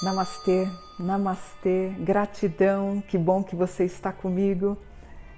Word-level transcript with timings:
Namastê, 0.00 0.68
namastê, 0.98 1.92
gratidão, 1.98 3.02
que 3.06 3.18
bom 3.18 3.42
que 3.42 3.54
você 3.54 3.84
está 3.84 4.12
comigo. 4.12 4.78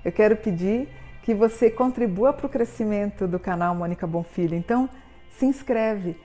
Eu 0.05 0.13
quero 0.13 0.37
pedir 0.37 0.89
que 1.23 1.35
você 1.35 1.71
contribua 1.71 2.33
para 2.33 2.47
o 2.47 2.49
crescimento 2.49 3.27
do 3.27 3.39
canal 3.39 3.75
Mônica 3.75 4.07
Bonfilho. 4.07 4.55
Então, 4.55 4.89
se 5.31 5.47
inscreve. 5.47 6.17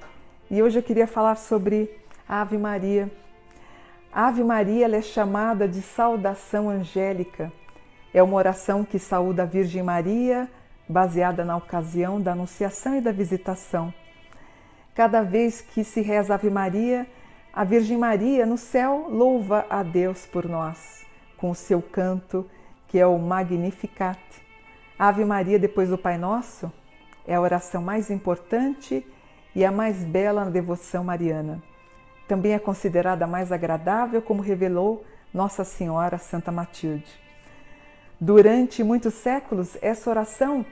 E 0.51 0.61
hoje 0.61 0.79
eu 0.79 0.83
queria 0.83 1.07
falar 1.07 1.35
sobre 1.35 1.89
a 2.27 2.41
Ave 2.41 2.57
Maria. 2.57 3.09
A 4.16 4.27
Ave 4.27 4.45
Maria 4.45 4.88
é 4.88 5.02
chamada 5.02 5.68
de 5.68 5.82
saudação 5.82 6.69
angélica. 6.69 7.51
É 8.14 8.24
uma 8.24 8.38
oração 8.38 8.86
que 8.86 8.97
saúda 8.97 9.43
a 9.43 9.46
Virgem 9.46 9.83
Maria, 9.83 10.50
baseada 10.88 11.43
na 11.43 11.57
ocasião 11.57 12.21
da 12.21 12.32
Anunciação 12.32 12.96
e 12.96 13.01
da 13.01 13.11
Visitação. 13.11 13.93
Cada 14.96 15.21
vez 15.21 15.60
que 15.60 15.83
se 15.83 16.00
reza 16.00 16.33
Ave 16.33 16.50
Maria, 16.50 17.05
a 17.54 17.65
Virgem 17.65 17.97
Maria 17.97 18.46
no 18.46 18.57
céu 18.57 19.07
louva 19.10 19.65
a 19.69 19.83
Deus 19.83 20.25
por 20.25 20.47
nós, 20.47 21.05
com 21.36 21.52
o 21.52 21.55
seu 21.55 21.82
canto, 21.82 22.50
que 22.88 22.97
é 22.97 23.05
o 23.05 23.19
Magnificat. 23.19 24.18
A 24.97 25.10
Ave 25.10 25.25
Maria, 25.25 25.60
depois 25.60 25.89
do 25.89 25.97
Pai 25.97 26.18
Nosso, 26.18 26.71
é 27.27 27.36
a 27.36 27.41
oração 27.41 27.82
mais 27.82 28.10
importante 28.10 29.05
e 29.54 29.66
a 29.66 29.74
mais 29.74 30.05
bela 30.05 30.46
na 30.46 30.52
devoção 30.52 31.04
mariana. 31.04 31.61
Também 32.28 32.53
é 32.53 32.59
considerada 32.59 33.28
mais 33.28 33.52
agradável, 33.52 34.22
como 34.22 34.42
revelou 34.42 35.06
Nossa 35.33 35.64
Senhora 35.64 36.17
Santa 36.17 36.52
Matilde. 36.52 37.11
Durante 38.19 38.83
muitos 38.83 39.13
séculos, 39.13 39.77
essa 39.81 40.09
oração 40.09 40.66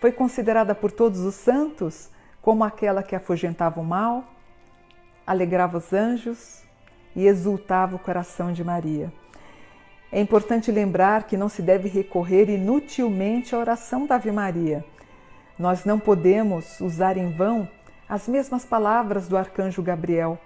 foi 0.00 0.10
considerada 0.10 0.74
por 0.74 0.90
todos 0.90 1.20
os 1.20 1.34
santos 1.34 2.10
como 2.40 2.64
aquela 2.64 3.02
que 3.02 3.14
afugentava 3.14 3.80
o 3.80 3.84
mal, 3.84 4.24
alegrava 5.26 5.78
os 5.78 5.92
anjos 5.92 6.62
e 7.14 7.26
exultava 7.26 7.96
o 7.96 7.98
coração 7.98 8.52
de 8.52 8.62
Maria. 8.62 9.12
É 10.12 10.20
importante 10.20 10.70
lembrar 10.70 11.24
que 11.24 11.36
não 11.36 11.48
se 11.48 11.60
deve 11.60 11.88
recorrer 11.88 12.48
inutilmente 12.48 13.54
à 13.54 13.58
oração 13.58 14.06
da 14.06 14.14
Ave 14.14 14.30
Maria. 14.30 14.84
Nós 15.58 15.84
não 15.84 15.98
podemos 15.98 16.80
usar 16.80 17.16
em 17.16 17.32
vão 17.32 17.68
as 18.08 18.28
mesmas 18.28 18.64
palavras 18.64 19.26
do 19.26 19.36
arcanjo 19.36 19.82
Gabriel, 19.82 20.38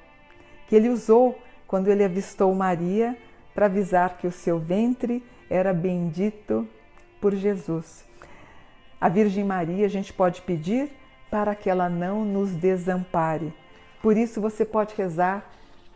que 0.70 0.76
ele 0.76 0.88
usou 0.88 1.36
quando 1.66 1.88
ele 1.88 2.04
avistou 2.04 2.54
Maria 2.54 3.18
para 3.52 3.66
avisar 3.66 4.16
que 4.18 4.26
o 4.28 4.30
seu 4.30 4.56
ventre 4.56 5.20
era 5.50 5.74
bendito 5.74 6.66
por 7.20 7.34
Jesus. 7.34 8.04
A 9.00 9.08
Virgem 9.08 9.42
Maria, 9.42 9.84
a 9.84 9.88
gente 9.88 10.12
pode 10.12 10.42
pedir 10.42 10.88
para 11.28 11.56
que 11.56 11.68
ela 11.68 11.88
não 11.88 12.24
nos 12.24 12.52
desampare, 12.52 13.52
por 14.00 14.16
isso 14.16 14.40
você 14.40 14.64
pode 14.64 14.94
rezar 14.94 15.44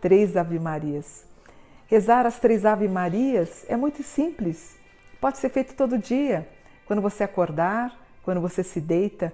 três 0.00 0.36
Ave 0.36 0.58
Marias. 0.58 1.24
Rezar 1.86 2.26
as 2.26 2.40
três 2.40 2.64
Ave 2.64 2.88
Marias 2.88 3.64
é 3.68 3.76
muito 3.76 4.02
simples. 4.02 4.76
Pode 5.20 5.38
ser 5.38 5.50
feito 5.50 5.76
todo 5.76 5.96
dia, 5.96 6.48
quando 6.84 7.00
você 7.00 7.22
acordar, 7.22 7.96
quando 8.24 8.40
você 8.40 8.64
se 8.64 8.80
deita. 8.80 9.32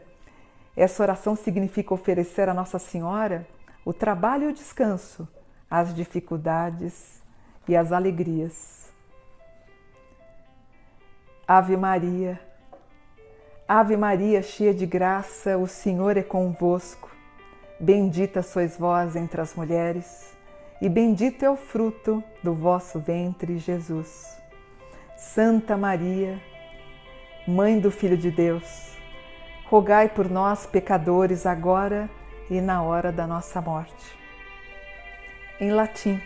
Essa 0.77 1.03
oração 1.03 1.35
significa 1.35 1.95
oferecer 1.95 2.47
a 2.47 2.55
Nossa 2.55 2.79
Senhora 2.79 3.47
o 3.85 3.93
trabalho 3.93 4.45
e 4.45 4.53
o 4.53 4.55
descanso, 4.55 5.29
as 5.71 5.95
dificuldades 5.95 7.23
e 7.67 7.77
as 7.77 7.93
alegrias. 7.93 8.93
Ave 11.47 11.77
Maria, 11.77 12.41
Ave 13.67 13.97
Maria, 13.97 14.43
cheia 14.43 14.75
de 14.75 14.85
graça, 14.85 15.57
o 15.57 15.67
Senhor 15.67 16.17
é 16.17 16.23
convosco. 16.23 17.09
Bendita 17.79 18.43
sois 18.43 18.77
vós 18.77 19.15
entre 19.17 19.41
as 19.41 19.55
mulheres, 19.55 20.37
e 20.83 20.89
bendito 20.89 21.45
é 21.45 21.51
o 21.51 21.57
fruto 21.57 22.23
do 22.43 22.53
vosso 22.53 22.99
ventre, 22.99 23.59
Jesus. 23.59 24.37
Santa 25.17 25.77
Maria, 25.77 26.41
Mãe 27.47 27.79
do 27.79 27.91
Filho 27.91 28.17
de 28.17 28.31
Deus, 28.31 28.97
rogai 29.67 30.09
por 30.09 30.29
nós, 30.29 30.67
pecadores, 30.67 31.47
agora 31.47 32.11
e 32.51 32.61
na 32.61 32.83
hora 32.83 33.13
da 33.13 33.27
nossa 33.27 33.61
morte. 33.61 34.19
Em 35.61 35.71
latim, 35.71 36.21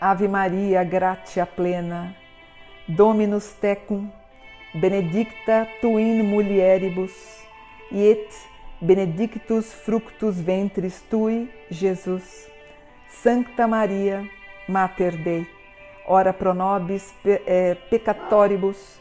Ave 0.00 0.28
Maria, 0.28 0.84
gratia 0.84 1.46
plena, 1.46 2.14
Dominus 2.86 3.54
tecum, 3.54 4.10
benedicta 4.74 5.66
tu 5.80 5.98
in 5.98 6.22
mulieribus, 6.22 7.12
et 7.90 8.28
benedictus 8.80 9.72
fructus 9.72 10.36
ventris 10.38 11.00
tui, 11.08 11.50
Jesus. 11.70 12.50
Sancta 13.08 13.66
Maria, 13.66 14.28
Mater 14.68 15.16
Dei, 15.16 15.46
ora 16.06 16.32
pro 16.34 16.52
nobis 16.52 17.14
eh, 17.24 17.76
peccatoribus, 17.88 19.00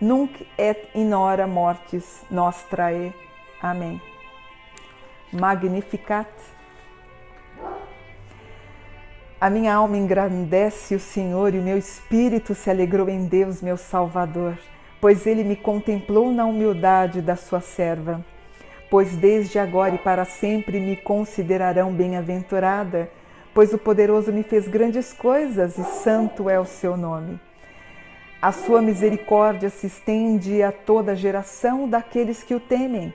nunc 0.00 0.44
et 0.58 0.90
in 0.94 1.14
hora 1.14 1.46
mortis 1.46 2.22
nostrae. 2.30 3.14
Amém. 3.62 4.00
Magnificat. 5.32 6.28
A 9.40 9.50
minha 9.50 9.74
alma 9.74 9.96
engrandece 9.96 10.94
o 10.94 11.00
Senhor 11.00 11.54
e 11.54 11.58
o 11.58 11.62
meu 11.62 11.78
espírito 11.78 12.54
se 12.54 12.70
alegrou 12.70 13.08
em 13.08 13.26
Deus, 13.26 13.60
meu 13.60 13.76
Salvador, 13.76 14.58
pois 15.00 15.26
ele 15.26 15.42
me 15.42 15.56
contemplou 15.56 16.30
na 16.30 16.44
humildade 16.44 17.20
da 17.20 17.34
sua 17.34 17.60
serva 17.60 18.24
pois 18.92 19.16
desde 19.16 19.58
agora 19.58 19.94
e 19.94 19.98
para 19.98 20.26
sempre 20.26 20.78
me 20.78 20.98
considerarão 20.98 21.90
bem-aventurada, 21.90 23.10
pois 23.54 23.72
o 23.72 23.78
poderoso 23.78 24.30
me 24.30 24.42
fez 24.42 24.68
grandes 24.68 25.14
coisas 25.14 25.78
e 25.78 25.82
santo 25.82 26.50
é 26.50 26.60
o 26.60 26.66
seu 26.66 26.94
nome. 26.94 27.40
A 28.42 28.52
sua 28.52 28.82
misericórdia 28.82 29.70
se 29.70 29.86
estende 29.86 30.62
a 30.62 30.70
toda 30.70 31.12
a 31.12 31.14
geração 31.14 31.88
daqueles 31.88 32.42
que 32.42 32.54
o 32.54 32.60
temem. 32.60 33.14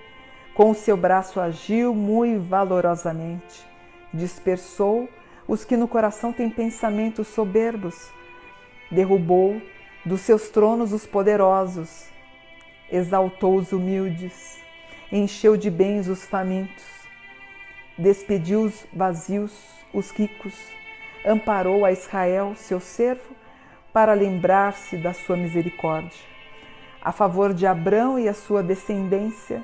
Com 0.57 0.71
o 0.71 0.75
seu 0.75 0.97
braço 0.97 1.39
agiu 1.39 1.95
muito 1.95 2.41
valorosamente. 2.41 3.65
Dispersou 4.13 5.07
os 5.47 5.63
que 5.63 5.77
no 5.77 5.87
coração 5.87 6.33
têm 6.33 6.49
pensamentos 6.49 7.27
soberbos. 7.27 8.11
Derrubou 8.91 9.61
dos 10.05 10.19
seus 10.19 10.49
tronos 10.49 10.91
os 10.91 11.05
poderosos. 11.05 12.09
Exaltou 12.91 13.55
os 13.55 13.71
humildes 13.71 14.57
encheu 15.11 15.55
de 15.55 15.69
bens 15.69 16.07
os 16.07 16.25
famintos, 16.25 16.83
despediu 17.97 18.61
os 18.63 18.85
vazios, 18.91 19.53
os 19.93 20.11
ricos, 20.11 20.53
amparou 21.25 21.85
a 21.85 21.91
Israel, 21.91 22.53
seu 22.55 22.79
servo, 22.79 23.35
para 23.93 24.13
lembrar-se 24.13 24.97
da 24.97 25.13
sua 25.13 25.37
misericórdia, 25.37 26.19
a 27.01 27.11
favor 27.11 27.53
de 27.53 27.65
Abrão 27.65 28.19
e 28.19 28.27
a 28.27 28.33
sua 28.33 28.61
descendência, 28.61 29.63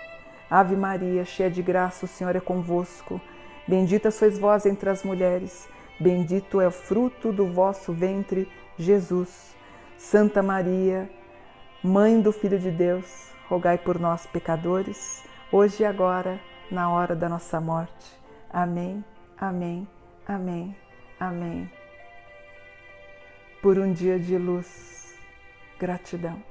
Ave 0.51 0.75
Maria, 0.75 1.23
cheia 1.23 1.49
de 1.49 1.61
graça, 1.63 2.03
o 2.03 2.09
Senhor 2.09 2.35
é 2.35 2.41
convosco. 2.41 3.21
Bendita 3.65 4.11
sois 4.11 4.37
vós 4.37 4.65
entre 4.65 4.89
as 4.89 5.01
mulheres, 5.01 5.69
bendito 5.97 6.59
é 6.59 6.67
o 6.67 6.71
fruto 6.71 7.31
do 7.31 7.47
vosso 7.53 7.93
ventre, 7.93 8.51
Jesus. 8.77 9.55
Santa 9.97 10.43
Maria, 10.43 11.09
Mãe 11.81 12.19
do 12.19 12.33
Filho 12.33 12.59
de 12.59 12.69
Deus, 12.69 13.31
rogai 13.47 13.77
por 13.77 13.97
nós, 13.97 14.25
pecadores, 14.25 15.23
hoje 15.49 15.83
e 15.83 15.85
agora, 15.85 16.37
na 16.69 16.89
hora 16.89 17.15
da 17.15 17.29
nossa 17.29 17.61
morte. 17.61 18.19
Amém, 18.49 19.05
amém, 19.37 19.87
amém, 20.27 20.75
amém. 21.17 21.71
Por 23.61 23.79
um 23.79 23.93
dia 23.93 24.19
de 24.19 24.37
luz, 24.37 25.15
gratidão. 25.79 26.50